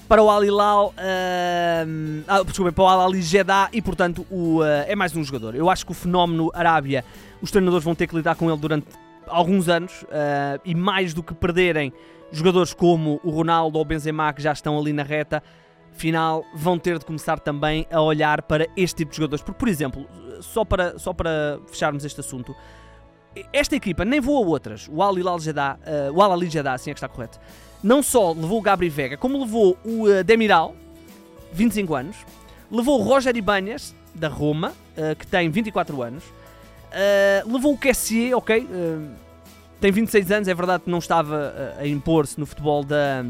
para 0.07 0.21
o 0.21 0.29
Al 0.29 0.43
Hilal, 0.43 0.87
uh, 0.87 2.23
ah, 2.27 2.43
desculpa, 2.43 2.71
para 2.71 2.83
o 2.83 2.87
Al 2.87 3.07
Ali 3.07 3.21
Jeddah 3.21 3.69
e 3.73 3.81
portanto 3.81 4.25
o, 4.29 4.59
uh, 4.59 4.63
é 4.87 4.95
mais 4.95 5.15
um 5.15 5.23
jogador. 5.23 5.55
Eu 5.55 5.69
acho 5.69 5.85
que 5.85 5.91
o 5.91 5.95
fenómeno 5.95 6.51
Arábia, 6.53 7.03
os 7.41 7.51
treinadores 7.51 7.83
vão 7.83 7.95
ter 7.95 8.07
que 8.07 8.15
lidar 8.15 8.35
com 8.35 8.49
ele 8.49 8.59
durante 8.59 8.87
alguns 9.27 9.67
anos 9.67 10.03
uh, 10.03 10.61
e 10.63 10.75
mais 10.75 11.13
do 11.13 11.23
que 11.23 11.33
perderem 11.33 11.91
jogadores 12.31 12.73
como 12.73 13.19
o 13.23 13.29
Ronaldo 13.29 13.77
ou 13.77 13.83
o 13.83 13.85
Benzema 13.85 14.31
que 14.33 14.41
já 14.41 14.51
estão 14.51 14.77
ali 14.77 14.93
na 14.93 15.03
reta 15.03 15.41
final, 15.91 16.43
vão 16.53 16.77
ter 16.77 16.99
de 16.99 17.05
começar 17.05 17.39
também 17.39 17.87
a 17.89 18.01
olhar 18.01 18.41
para 18.41 18.67
este 18.75 18.97
tipo 18.97 19.11
de 19.11 19.17
jogadores. 19.17 19.43
Porque, 19.43 19.57
por 19.57 19.67
exemplo, 19.67 20.05
só 20.41 20.65
para, 20.65 20.99
só 20.99 21.13
para 21.13 21.59
fecharmos 21.67 22.03
este 22.03 22.19
assunto, 22.19 22.55
esta 23.51 23.75
equipa 23.75 24.05
nem 24.05 24.19
voa 24.19 24.45
outras. 24.45 24.87
O 24.89 25.01
Al 25.01 25.17
Hilal 25.17 25.39
Jeddah, 25.39 25.77
uh, 26.09 26.13
o 26.13 26.21
Al 26.21 26.33
Ali 26.33 26.49
Jeddah, 26.49 26.73
assim 26.73 26.91
é 26.91 26.93
que 26.93 26.97
está 26.97 27.07
correto. 27.07 27.39
Não 27.83 28.01
só 28.01 28.31
levou 28.31 28.59
o 28.59 28.61
Gabri 28.61 28.89
Vega, 28.89 29.17
como 29.17 29.39
levou 29.39 29.77
o 29.83 30.07
uh, 30.07 30.23
Demiral, 30.23 30.75
25 31.53 31.95
anos, 31.95 32.17
levou 32.71 32.99
o 32.99 33.03
Roger 33.03 33.35
Ibanez, 33.35 33.95
da 34.13 34.27
Roma, 34.27 34.69
uh, 34.97 35.15
que 35.15 35.27
tem 35.27 35.49
24 35.49 36.01
anos, 36.01 36.23
uh, 36.23 37.51
levou 37.51 37.73
o 37.73 37.77
Kessier, 37.77 38.35
ok, 38.37 38.67
tem 39.79 39.91
26 39.91 40.31
anos, 40.31 40.47
é 40.47 40.53
verdade 40.53 40.83
que 40.83 40.89
não 40.89 40.99
estava 40.99 41.53
a 41.77 41.85
impor-se 41.85 42.39
no 42.39 42.45
futebol 42.45 42.83
da, 42.83 43.23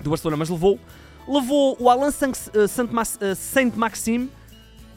do 0.00 0.10
Barcelona, 0.10 0.36
mas 0.36 0.48
levou. 0.48 0.78
Levou 1.26 1.76
o 1.80 1.88
Alan 1.88 2.10
Saint-Maxime, 3.36 4.30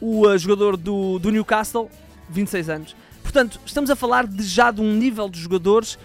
o 0.00 0.36
jogador 0.36 0.76
do, 0.76 1.18
do 1.18 1.30
Newcastle, 1.30 1.90
26 2.28 2.70
anos. 2.70 2.96
Portanto, 3.34 3.58
estamos 3.66 3.90
a 3.90 3.96
falar 3.96 4.28
de 4.28 4.44
já 4.44 4.70
de 4.70 4.80
um 4.80 4.94
nível 4.94 5.28
de 5.28 5.40
jogadores 5.40 5.98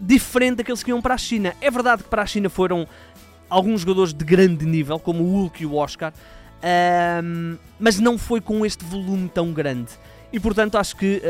diferente 0.00 0.56
daqueles 0.56 0.82
que 0.82 0.88
iam 0.88 1.02
para 1.02 1.12
a 1.12 1.18
China. 1.18 1.54
É 1.60 1.70
verdade 1.70 2.02
que 2.02 2.08
para 2.08 2.22
a 2.22 2.26
China 2.26 2.48
foram 2.48 2.88
alguns 3.50 3.82
jogadores 3.82 4.14
de 4.14 4.24
grande 4.24 4.64
nível, 4.64 4.98
como 4.98 5.22
o 5.22 5.30
Hulk 5.30 5.62
e 5.62 5.66
o 5.66 5.74
Oscar, 5.74 6.10
um, 7.22 7.58
mas 7.78 8.00
não 8.00 8.16
foi 8.16 8.40
com 8.40 8.64
este 8.64 8.82
volume 8.82 9.28
tão 9.28 9.52
grande. 9.52 9.90
E 10.32 10.40
portanto 10.40 10.78
acho 10.78 10.96
que 10.96 11.20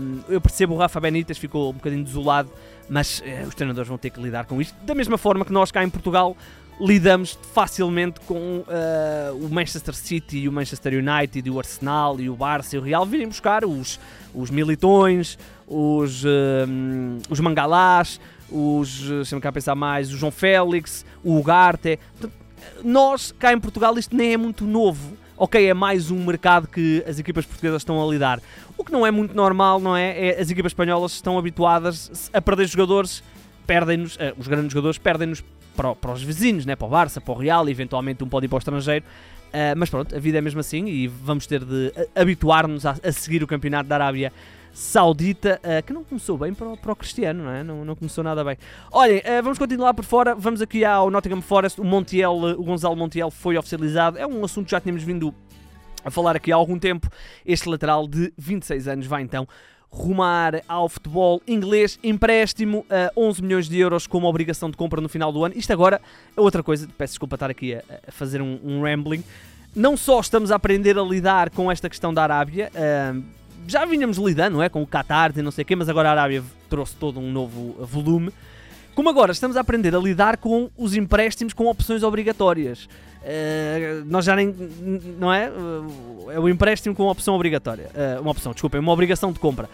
um, 0.00 0.20
eu 0.28 0.40
percebo 0.40 0.74
o 0.74 0.78
Rafa 0.78 1.00
Benítez 1.00 1.38
ficou 1.38 1.70
um 1.70 1.74
bocadinho 1.74 2.04
desolado, 2.04 2.48
mas 2.88 3.18
uh, 3.18 3.48
os 3.48 3.54
treinadores 3.56 3.88
vão 3.88 3.98
ter 3.98 4.10
que 4.10 4.22
lidar 4.22 4.44
com 4.44 4.60
isto 4.60 4.76
da 4.84 4.94
mesma 4.94 5.18
forma 5.18 5.44
que 5.44 5.52
nós 5.52 5.72
cá 5.72 5.82
em 5.82 5.90
Portugal 5.90 6.36
lidamos 6.80 7.36
facilmente 7.52 8.20
com 8.20 8.58
uh, 8.58 9.44
o 9.44 9.48
Manchester 9.52 9.92
City 9.92 10.38
e 10.38 10.48
o 10.48 10.52
Manchester 10.52 10.92
United 10.94 11.50
o 11.50 11.58
Arsenal 11.58 12.20
e 12.20 12.30
o 12.30 12.36
Barça 12.36 12.76
e 12.76 12.78
o 12.78 12.82
Real 12.82 13.04
virem 13.04 13.26
buscar 13.26 13.64
os, 13.64 13.98
os 14.34 14.50
militões, 14.50 15.38
os, 15.66 16.24
uh, 16.24 16.28
os 17.28 17.40
mangalás, 17.40 18.20
os, 18.50 19.00
deixa-me 19.00 19.40
cá 19.40 19.52
pensar 19.52 19.74
mais, 19.74 20.12
o 20.12 20.16
João 20.16 20.32
Félix, 20.32 21.04
o 21.22 21.36
Ugarte. 21.36 21.98
Nós, 22.82 23.32
cá 23.32 23.52
em 23.52 23.60
Portugal, 23.60 23.96
isto 23.98 24.14
nem 24.16 24.32
é 24.32 24.36
muito 24.36 24.64
novo. 24.64 25.16
Ok, 25.36 25.66
é 25.66 25.72
mais 25.72 26.10
um 26.10 26.22
mercado 26.22 26.68
que 26.68 27.02
as 27.06 27.18
equipas 27.18 27.46
portuguesas 27.46 27.80
estão 27.80 28.06
a 28.06 28.10
lidar. 28.10 28.40
O 28.76 28.84
que 28.84 28.92
não 28.92 29.06
é 29.06 29.10
muito 29.10 29.34
normal, 29.34 29.80
não 29.80 29.96
é? 29.96 30.28
é 30.28 30.40
as 30.40 30.50
equipas 30.50 30.70
espanholas 30.70 31.12
estão 31.12 31.38
habituadas 31.38 32.30
a 32.32 32.42
perder 32.42 32.66
jogadores, 32.66 33.22
perdem-nos, 33.66 34.16
uh, 34.16 34.34
os 34.36 34.46
grandes 34.46 34.72
jogadores 34.72 34.98
perdem-nos 34.98 35.42
para, 35.74 35.94
para, 35.94 36.12
os 36.12 36.22
vizinhos, 36.22 36.66
né? 36.66 36.76
para 36.76 36.86
o 36.86 36.90
Barça, 36.90 37.20
para 37.20 37.32
o 37.32 37.36
Real, 37.36 37.66
e 37.68 37.70
eventualmente 37.70 38.22
um 38.22 38.28
pode 38.28 38.46
ir 38.46 38.48
para 38.48 38.56
o 38.56 38.58
estrangeiro. 38.58 39.04
Uh, 39.50 39.74
mas 39.76 39.90
pronto, 39.90 40.14
a 40.14 40.18
vida 40.18 40.38
é 40.38 40.40
mesmo 40.40 40.60
assim 40.60 40.86
e 40.86 41.08
vamos 41.08 41.44
ter 41.44 41.64
de 41.64 41.92
habituar-nos 42.14 42.86
a, 42.86 42.94
a 43.02 43.12
seguir 43.12 43.42
o 43.42 43.48
campeonato 43.48 43.88
da 43.88 43.96
Arábia 43.96 44.32
Saudita, 44.72 45.60
uh, 45.64 45.84
que 45.84 45.92
não 45.92 46.04
começou 46.04 46.38
bem 46.38 46.54
para 46.54 46.68
o, 46.68 46.76
para 46.76 46.92
o 46.92 46.96
Cristiano, 46.96 47.42
não 47.42 47.50
é? 47.50 47.64
Não, 47.64 47.84
não 47.84 47.96
começou 47.96 48.22
nada 48.22 48.44
bem. 48.44 48.56
Olhem, 48.92 49.18
uh, 49.18 49.42
vamos 49.42 49.58
continuar 49.58 49.92
por 49.92 50.04
fora, 50.04 50.36
vamos 50.36 50.62
aqui 50.62 50.84
ao 50.84 51.10
Nottingham 51.10 51.42
Forest, 51.42 51.80
o 51.80 51.84
Montiel, 51.84 52.32
o 52.32 52.62
Gonzalo 52.62 52.94
Montiel 52.94 53.30
foi 53.30 53.58
oficializado, 53.58 54.18
é 54.18 54.26
um 54.26 54.44
assunto 54.44 54.66
que 54.66 54.70
já 54.70 54.80
tínhamos 54.80 55.02
vindo 55.02 55.34
a 56.04 56.10
falar 56.10 56.36
aqui 56.36 56.52
há 56.52 56.54
algum 56.56 56.78
tempo, 56.78 57.08
este 57.44 57.68
lateral 57.68 58.06
de 58.06 58.32
26 58.38 58.86
anos 58.86 59.06
vai 59.06 59.22
então 59.22 59.46
rumar 59.90 60.62
ao 60.68 60.88
futebol 60.88 61.42
inglês, 61.46 61.98
empréstimo 62.02 62.86
a 62.88 63.10
11 63.16 63.42
milhões 63.42 63.68
de 63.68 63.78
euros 63.78 64.06
como 64.06 64.26
obrigação 64.28 64.70
de 64.70 64.76
compra 64.76 65.00
no 65.00 65.08
final 65.08 65.32
do 65.32 65.44
ano. 65.44 65.54
Isto 65.56 65.72
agora 65.72 66.00
é 66.36 66.40
outra 66.40 66.62
coisa, 66.62 66.88
peço 66.96 67.12
desculpa 67.12 67.36
estar 67.36 67.50
aqui 67.50 67.74
a, 67.74 67.82
a 68.06 68.12
fazer 68.12 68.40
um, 68.40 68.58
um, 68.62 68.82
rambling. 68.82 69.24
Não 69.74 69.96
só 69.96 70.20
estamos 70.20 70.50
a 70.50 70.56
aprender 70.56 70.98
a 70.98 71.02
lidar 71.02 71.50
com 71.50 71.70
esta 71.70 71.88
questão 71.88 72.14
da 72.14 72.22
Arábia, 72.22 72.70
uh, 72.74 73.22
já 73.66 73.84
vinhamos 73.84 74.16
lidando 74.16 74.54
não 74.54 74.62
é, 74.62 74.68
com 74.68 74.82
o 74.82 74.86
Qatar 74.86 75.32
e 75.36 75.42
não 75.42 75.50
sei 75.50 75.62
o 75.62 75.66
quê, 75.66 75.76
mas 75.76 75.88
agora 75.88 76.08
a 76.08 76.12
Arábia 76.12 76.42
trouxe 76.68 76.96
todo 76.96 77.20
um 77.20 77.30
novo 77.30 77.76
volume. 77.84 78.32
Como 79.00 79.08
agora 79.08 79.32
estamos 79.32 79.56
a 79.56 79.62
aprender 79.62 79.96
a 79.96 79.98
lidar 79.98 80.36
com 80.36 80.68
os 80.76 80.94
empréstimos 80.94 81.54
com 81.54 81.64
opções 81.64 82.02
obrigatórias. 82.02 82.84
Uh, 82.84 84.04
nós 84.04 84.26
já 84.26 84.36
nem. 84.36 84.54
Não 85.18 85.32
é? 85.32 85.48
Uh, 85.48 86.30
é 86.32 86.38
o 86.38 86.46
empréstimo 86.46 86.94
com 86.94 87.06
opção 87.06 87.34
obrigatória. 87.34 87.88
Uh, 87.94 88.20
uma 88.20 88.32
opção, 88.32 88.52
desculpem, 88.52 88.78
uma 88.78 88.92
obrigação 88.92 89.32
de 89.32 89.38
compra. 89.38 89.70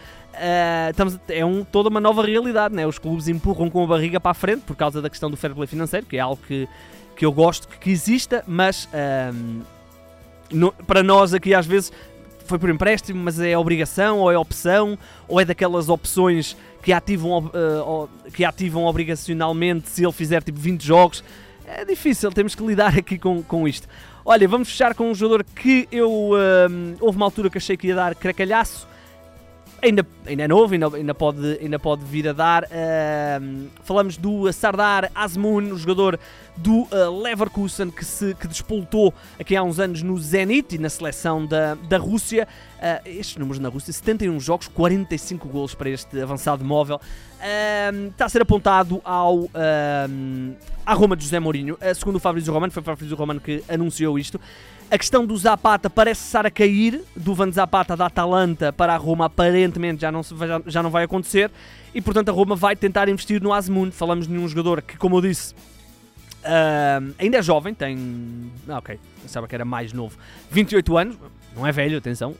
estamos, 0.88 1.18
é 1.26 1.44
um, 1.44 1.64
toda 1.64 1.88
uma 1.88 2.00
nova 2.00 2.24
realidade, 2.24 2.72
né? 2.72 2.86
Os 2.86 3.00
clubes 3.00 3.26
empurram 3.26 3.68
com 3.68 3.82
a 3.82 3.86
barriga 3.88 4.20
para 4.20 4.30
a 4.30 4.34
frente 4.34 4.60
por 4.60 4.76
causa 4.76 5.02
da 5.02 5.10
questão 5.10 5.28
do 5.28 5.36
fair 5.36 5.52
play 5.56 5.66
financeiro, 5.66 6.06
que 6.06 6.18
é 6.18 6.20
algo 6.20 6.40
que, 6.46 6.68
que 7.16 7.26
eu 7.26 7.32
gosto 7.32 7.66
que, 7.66 7.90
exista, 7.90 8.44
mas. 8.46 8.88
No, 10.52 10.70
para 10.86 11.02
nós 11.02 11.34
aqui 11.34 11.52
às 11.52 11.66
vezes 11.66 11.90
foi 12.46 12.58
por 12.58 12.70
empréstimo, 12.70 13.22
mas 13.22 13.40
é 13.40 13.56
obrigação 13.56 14.18
ou 14.18 14.32
é 14.32 14.38
opção, 14.38 14.98
ou 15.28 15.40
é 15.40 15.44
daquelas 15.44 15.88
opções 15.88 16.56
que 16.82 16.92
ativam, 16.92 17.46
uh, 17.46 18.08
que 18.32 18.44
ativam 18.44 18.84
obrigacionalmente 18.84 19.88
se 19.88 20.04
ele 20.04 20.12
fizer 20.12 20.42
tipo 20.42 20.58
20 20.58 20.82
jogos. 20.84 21.24
É 21.66 21.84
difícil, 21.84 22.30
temos 22.30 22.54
que 22.54 22.64
lidar 22.64 22.96
aqui 22.98 23.18
com, 23.18 23.42
com 23.42 23.66
isto. 23.66 23.88
Olha, 24.24 24.46
vamos 24.48 24.68
fechar 24.68 24.94
com 24.94 25.10
um 25.10 25.14
jogador 25.14 25.44
que 25.44 25.88
eu. 25.90 26.10
Uh, 26.10 26.96
houve 27.00 27.16
uma 27.16 27.26
altura 27.26 27.50
que 27.50 27.58
achei 27.58 27.76
que 27.76 27.88
ia 27.88 27.94
dar 27.94 28.14
cracalhaço 28.14 28.88
ainda, 29.82 30.06
ainda 30.26 30.42
é 30.42 30.48
novo, 30.48 30.72
ainda, 30.72 30.94
ainda, 30.94 31.14
pode, 31.14 31.58
ainda 31.60 31.78
pode 31.78 32.04
vir 32.04 32.28
a 32.28 32.32
dar. 32.32 32.64
Uh, 32.64 33.68
falamos 33.82 34.16
do 34.16 34.50
Sardar 34.52 35.10
Azmoun, 35.14 35.72
o 35.72 35.78
jogador 35.78 36.18
do 36.56 36.82
uh, 36.82 37.22
Leverkusen 37.22 37.90
que 37.90 38.04
se 38.04 38.34
que 38.34 38.48
despoltou 38.48 39.12
aqui 39.38 39.54
há 39.54 39.62
uns 39.62 39.78
anos 39.78 40.02
no 40.02 40.16
Zenit 40.18 40.74
e 40.74 40.78
na 40.78 40.88
seleção 40.88 41.46
da, 41.46 41.74
da 41.74 41.98
Rússia. 41.98 42.48
Uh, 42.76 43.08
estes 43.08 43.36
números 43.36 43.58
na 43.58 43.68
Rússia: 43.68 43.92
71 43.92 44.38
jogos, 44.40 44.68
45 44.68 45.48
golos 45.48 45.74
para 45.74 45.90
este 45.90 46.20
avançado 46.20 46.64
móvel. 46.64 47.00
está 48.10 48.24
a 48.24 48.28
ser 48.28 48.42
apontado 48.42 49.00
ao, 49.04 49.48
à 50.84 50.94
Roma 50.94 51.16
de 51.16 51.24
José 51.24 51.38
Mourinho. 51.38 51.78
segundo 51.94 52.16
o 52.16 52.20
Fabrício 52.20 52.52
Romano, 52.52 52.72
foi 52.72 52.82
o 52.82 52.84
Fabrício 52.84 53.16
Romano 53.16 53.40
que 53.40 53.62
anunciou 53.68 54.18
isto. 54.18 54.40
A 54.88 54.96
questão 54.96 55.26
do 55.26 55.36
Zapata 55.36 55.90
parece 55.90 56.24
estar 56.24 56.46
a 56.46 56.50
cair, 56.50 57.02
do 57.16 57.34
Van 57.34 57.50
Zapata 57.50 57.96
da 57.96 58.06
Atalanta 58.06 58.72
para 58.72 58.94
a 58.94 58.96
Roma 58.96 59.24
aparentemente 59.24 60.02
já 60.02 60.12
não, 60.12 60.22
já, 60.22 60.62
já 60.64 60.82
não 60.82 60.90
vai 60.90 61.04
acontecer 61.04 61.50
e 61.92 62.00
portanto 62.00 62.28
a 62.28 62.32
Roma 62.32 62.54
vai 62.54 62.76
tentar 62.76 63.08
investir 63.08 63.42
no 63.42 63.52
Asmund. 63.52 63.90
Falamos 63.92 64.28
de 64.28 64.34
um 64.34 64.46
jogador 64.46 64.80
que, 64.80 64.96
como 64.96 65.16
eu 65.16 65.22
disse, 65.22 65.54
uh, 65.54 67.14
ainda 67.18 67.38
é 67.38 67.42
jovem, 67.42 67.74
tem. 67.74 67.98
Ah, 68.68 68.78
ok, 68.78 68.98
pensava 69.22 69.48
que 69.48 69.54
era 69.56 69.64
mais 69.64 69.92
novo, 69.92 70.16
28 70.52 70.96
anos, 70.96 71.16
não 71.56 71.66
é 71.66 71.72
velho, 71.72 71.98
atenção, 71.98 72.36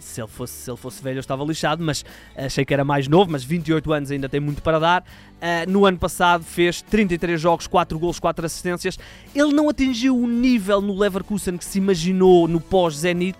se 0.00 0.20
ele 0.20 0.28
fosse, 0.28 0.52
se 0.54 0.70
ele 0.70 0.76
fosse 0.76 1.02
velho 1.02 1.18
eu 1.18 1.20
estava 1.20 1.44
lixado, 1.44 1.82
mas 1.84 2.04
achei 2.36 2.64
que 2.64 2.72
era 2.74 2.84
mais 2.84 3.06
novo, 3.08 3.30
mas 3.30 3.44
28 3.44 3.92
anos 3.92 4.10
ainda 4.10 4.28
tem 4.28 4.40
muito 4.40 4.62
para 4.62 4.78
dar. 4.78 5.02
Uh, 5.02 5.70
no 5.70 5.86
ano 5.86 5.98
passado 5.98 6.44
fez 6.44 6.82
33 6.82 7.40
jogos, 7.40 7.66
4 7.66 7.98
gols, 7.98 8.18
4 8.18 8.44
assistências. 8.44 8.98
Ele 9.34 9.52
não 9.52 9.68
atingiu 9.68 10.16
o 10.16 10.26
nível 10.26 10.80
no 10.80 10.98
Leverkusen 10.98 11.56
que 11.56 11.64
se 11.64 11.78
imaginou 11.78 12.46
no 12.46 12.60
pós-Zenit, 12.60 13.38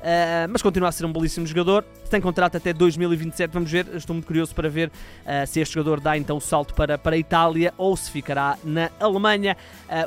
Uh, 0.00 0.48
mas 0.48 0.62
continua 0.62 0.88
a 0.88 0.92
ser 0.92 1.04
um 1.04 1.12
belíssimo 1.12 1.46
jogador. 1.46 1.84
Tem 2.08 2.22
contrato 2.22 2.56
até 2.56 2.72
2027, 2.72 3.50
vamos 3.52 3.70
ver. 3.70 3.86
Estou 3.94 4.14
muito 4.14 4.24
curioso 4.24 4.54
para 4.54 4.66
ver 4.66 4.88
uh, 4.88 5.46
se 5.46 5.60
este 5.60 5.74
jogador 5.74 6.00
dá 6.00 6.16
então 6.16 6.38
o 6.38 6.40
salto 6.40 6.72
para, 6.72 6.96
para 6.96 7.16
a 7.16 7.18
Itália 7.18 7.74
ou 7.76 7.94
se 7.94 8.10
ficará 8.10 8.56
na 8.64 8.90
Alemanha. 8.98 9.54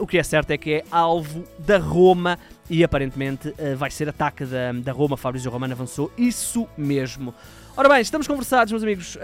O 0.02 0.08
que 0.08 0.18
é 0.18 0.24
certo 0.24 0.50
é 0.50 0.58
que 0.58 0.74
é 0.74 0.84
alvo 0.90 1.44
da 1.60 1.78
Roma 1.78 2.40
e 2.74 2.84
aparentemente 2.84 3.54
vai 3.78 3.92
ser 3.92 4.10
ataque 4.10 4.46
da, 4.46 4.72
da 4.72 4.92
Roma. 4.92 5.16
Fabrício 5.16 5.52
Romano 5.52 5.74
avançou 5.74 6.12
isso 6.18 6.68
mesmo. 6.76 7.34
Ora 7.78 7.88
bem, 7.88 8.02
estamos 8.02 8.28
conversados, 8.28 8.72
meus 8.72 8.84
amigos. 8.84 9.18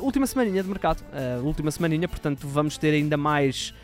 última 0.00 0.26
semaninha 0.26 0.62
de 0.62 0.68
mercado. 0.68 1.04
última 1.42 1.70
semaninha, 1.70 2.08
portanto, 2.08 2.48
vamos 2.48 2.78
ter 2.78 2.94
ainda 2.94 3.16
mais 3.16 3.74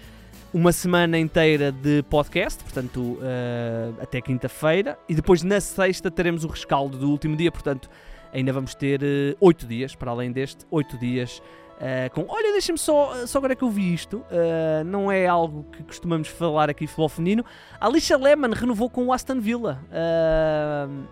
uma 0.54 0.70
semana 0.70 1.18
inteira 1.18 1.72
de 1.72 2.04
podcast, 2.04 2.62
portanto, 2.62 3.18
uh, 3.18 4.00
até 4.00 4.20
quinta-feira, 4.20 4.96
e 5.08 5.14
depois 5.14 5.42
na 5.42 5.60
sexta 5.60 6.12
teremos 6.12 6.44
o 6.44 6.48
rescaldo 6.48 6.96
do 6.96 7.10
último 7.10 7.36
dia, 7.36 7.50
portanto, 7.50 7.90
ainda 8.32 8.52
vamos 8.52 8.72
ter 8.72 9.02
uh, 9.02 9.36
oito 9.40 9.66
dias, 9.66 9.96
para 9.96 10.12
além 10.12 10.30
deste, 10.30 10.64
oito 10.70 10.96
dias. 10.96 11.42
Uh, 11.74 12.10
com, 12.14 12.24
olha, 12.28 12.52
deixa-me 12.52 12.78
só, 12.78 13.26
só 13.26 13.38
agora 13.38 13.56
que 13.56 13.64
eu 13.64 13.70
vi 13.70 13.92
isto, 13.92 14.18
uh, 14.18 14.84
não 14.86 15.10
é 15.10 15.26
algo 15.26 15.64
que 15.72 15.82
costumamos 15.82 16.28
falar 16.28 16.70
aqui 16.70 16.86
futebol 16.86 17.08
feminino. 17.08 17.44
A 17.80 17.86
Alicia 17.86 18.16
Lehmann 18.16 18.52
renovou 18.52 18.88
com 18.88 19.06
o 19.06 19.12
Aston 19.12 19.40
Villa. 19.40 19.80
Uh, 19.90 21.04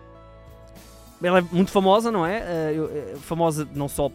ela 1.22 1.38
é 1.38 1.44
muito 1.52 1.70
famosa, 1.70 2.10
não 2.10 2.26
é? 2.26 2.42
famosa 3.20 3.68
não 3.74 3.88
só 3.88 4.10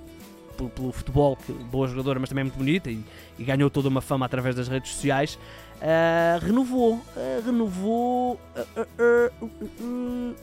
pelo, 0.57 0.69
pelo 0.69 0.91
futebol, 0.91 1.37
que 1.37 1.53
boa 1.53 1.87
jogadora, 1.87 2.19
mas 2.19 2.29
também 2.29 2.43
muito 2.43 2.57
bonita 2.57 2.89
e, 2.89 3.03
e 3.37 3.43
ganhou 3.43 3.69
toda 3.69 3.87
uma 3.87 4.01
fama 4.01 4.25
através 4.25 4.55
das 4.55 4.67
redes 4.67 4.91
sociais. 4.91 5.37
Uh, 5.77 6.43
renovou, 6.43 6.95
uh, 6.95 7.45
renovou 7.45 8.33
uh, 8.33 9.31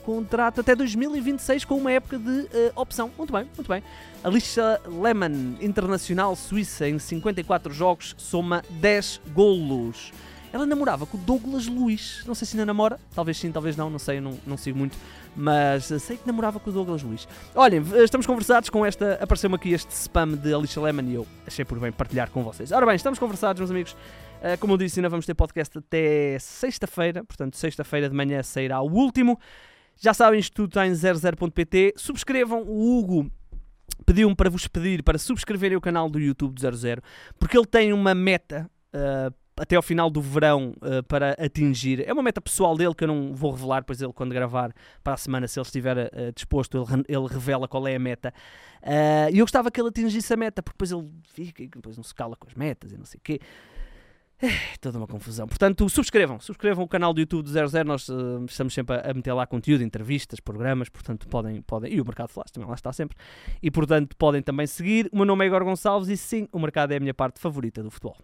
contrato 0.03 0.61
até 0.61 0.73
2026 0.73 1.65
com 1.65 1.75
uma 1.75 1.91
época 1.91 2.17
de 2.17 2.47
opção. 2.73 3.11
Muito 3.17 3.33
bem, 3.33 3.45
muito 3.55 3.67
bem. 3.67 3.83
Alicia 4.23 4.79
Lehmann, 4.87 5.57
internacional 5.59 6.37
suíça, 6.37 6.87
em 6.87 6.97
54 6.97 7.73
jogos, 7.73 8.15
soma 8.17 8.63
10 8.69 9.21
golos. 9.33 10.13
Ela 10.55 10.65
namorava 10.65 11.05
com 11.05 11.17
o 11.17 11.19
Douglas 11.19 11.67
Luiz. 11.67 12.23
Não 12.25 12.33
sei 12.33 12.47
se 12.47 12.55
ainda 12.55 12.65
namora, 12.65 12.97
talvez 13.13 13.37
sim, 13.37 13.51
talvez 13.51 13.75
não, 13.75 13.89
não 13.89 13.99
sei, 13.99 14.21
não, 14.21 14.39
não 14.47 14.55
sigo 14.55 14.79
muito. 14.79 14.97
Mas 15.35 15.83
sei 15.83 16.15
que 16.15 16.25
namorava 16.25 16.61
com 16.61 16.69
o 16.69 16.73
Douglas 16.73 17.03
Luiz. 17.03 17.27
Olhem, 17.53 17.83
estamos 18.01 18.25
conversados 18.25 18.69
com 18.69 18.85
esta. 18.85 19.15
Apareceu-me 19.21 19.57
aqui 19.57 19.73
este 19.73 19.91
spam 19.91 20.29
de 20.29 20.53
Alicia 20.53 20.81
Lehmann 20.81 21.09
e 21.09 21.15
eu 21.15 21.27
achei 21.45 21.65
por 21.65 21.77
bem 21.77 21.91
partilhar 21.91 22.31
com 22.31 22.41
vocês. 22.41 22.71
Ora 22.71 22.85
bem, 22.85 22.95
estamos 22.95 23.19
conversados, 23.19 23.59
meus 23.59 23.69
amigos. 23.69 23.91
Uh, 23.91 24.57
como 24.57 24.71
eu 24.71 24.77
disse, 24.77 24.97
ainda 24.97 25.09
vamos 25.09 25.25
ter 25.25 25.33
podcast 25.33 25.77
até 25.77 26.39
sexta-feira. 26.39 27.25
Portanto, 27.25 27.57
sexta-feira 27.57 28.07
de 28.07 28.15
manhã 28.15 28.41
sairá 28.41 28.79
o 28.79 28.89
último. 28.89 29.37
Já 29.97 30.13
sabem, 30.13 30.39
isto 30.39 30.53
tudo 30.53 30.69
está 30.69 30.87
em 30.87 30.93
00.pt. 30.93 31.95
Subscrevam. 31.97 32.63
O 32.65 32.97
Hugo 32.97 33.29
pediu-me 34.05 34.33
para 34.33 34.49
vos 34.49 34.69
pedir 34.69 35.03
para 35.03 35.17
subscreverem 35.17 35.75
o 35.75 35.81
canal 35.81 36.09
do 36.09 36.17
YouTube 36.17 36.53
do 36.53 36.61
00, 36.61 37.01
porque 37.37 37.57
ele 37.57 37.65
tem 37.65 37.91
uma 37.91 38.15
meta. 38.15 38.71
Uh, 38.93 39.35
até 39.57 39.75
ao 39.75 39.81
final 39.81 40.09
do 40.09 40.21
verão 40.21 40.73
uh, 40.77 41.03
para 41.03 41.31
atingir. 41.33 42.07
É 42.07 42.11
uma 42.11 42.21
meta 42.21 42.41
pessoal 42.41 42.75
dele 42.75 42.93
que 42.93 43.03
eu 43.03 43.07
não 43.07 43.33
vou 43.33 43.51
revelar, 43.51 43.83
pois 43.83 44.01
ele, 44.01 44.11
quando 44.13 44.33
gravar 44.33 44.73
para 45.03 45.13
a 45.13 45.17
semana, 45.17 45.47
se 45.47 45.59
ele 45.59 45.65
estiver 45.65 45.97
uh, 45.97 46.31
disposto, 46.33 46.77
ele, 46.77 47.03
ele, 47.07 47.27
revela 47.27 47.67
qual 47.67 47.87
é 47.87 47.95
a 47.95 47.99
meta. 47.99 48.33
Uh, 48.81 49.33
e 49.33 49.39
eu 49.39 49.45
gostava 49.45 49.71
que 49.71 49.79
ele 49.79 49.89
atingisse 49.89 50.33
a 50.33 50.37
meta, 50.37 50.61
porque 50.61 50.75
depois 50.75 50.91
ele 50.91 51.09
fica 51.23 51.63
e 51.63 51.67
depois 51.67 51.95
não 51.97 52.03
se 52.03 52.13
cala 52.13 52.35
com 52.35 52.47
as 52.47 52.53
metas 52.53 52.91
e 52.91 52.97
não 52.97 53.05
sei 53.05 53.17
o 53.17 53.21
quê. 53.21 53.39
É 54.41 54.77
toda 54.81 54.97
uma 54.97 55.07
confusão. 55.07 55.47
Portanto, 55.47 55.87
subscrevam, 55.87 56.39
subscrevam 56.41 56.83
o 56.83 56.87
canal 56.87 57.13
do 57.13 57.21
YouTube 57.21 57.45
do 57.45 57.49
00. 57.49 57.85
Nós 57.85 58.09
uh, 58.09 58.43
estamos 58.45 58.73
sempre 58.73 58.97
a, 58.97 59.11
a, 59.11 59.13
meter 59.13 59.31
lá 59.31 59.47
conteúdo, 59.47 59.81
entrevistas, 59.81 60.41
programas. 60.41 60.89
Portanto, 60.89 61.27
podem, 61.29 61.61
podem. 61.61 61.93
E 61.93 62.01
o 62.01 62.05
Mercado 62.05 62.29
Flash 62.29 62.51
também 62.51 62.67
lá 62.67 62.75
está 62.75 62.91
sempre. 62.91 63.17
E 63.63 63.71
portanto, 63.71 64.15
podem 64.17 64.41
também 64.41 64.67
seguir. 64.67 65.09
O 65.13 65.17
meu 65.17 65.25
nome 65.25 65.45
é 65.45 65.47
Igor 65.47 65.63
Gonçalves 65.63 66.09
e 66.09 66.17
sim, 66.17 66.49
o 66.51 66.59
mercado 66.59 66.91
é 66.91 66.97
a 66.97 66.99
minha 66.99 67.13
parte 67.13 67.39
favorita 67.39 67.81
do 67.81 67.89
futebol. 67.89 68.17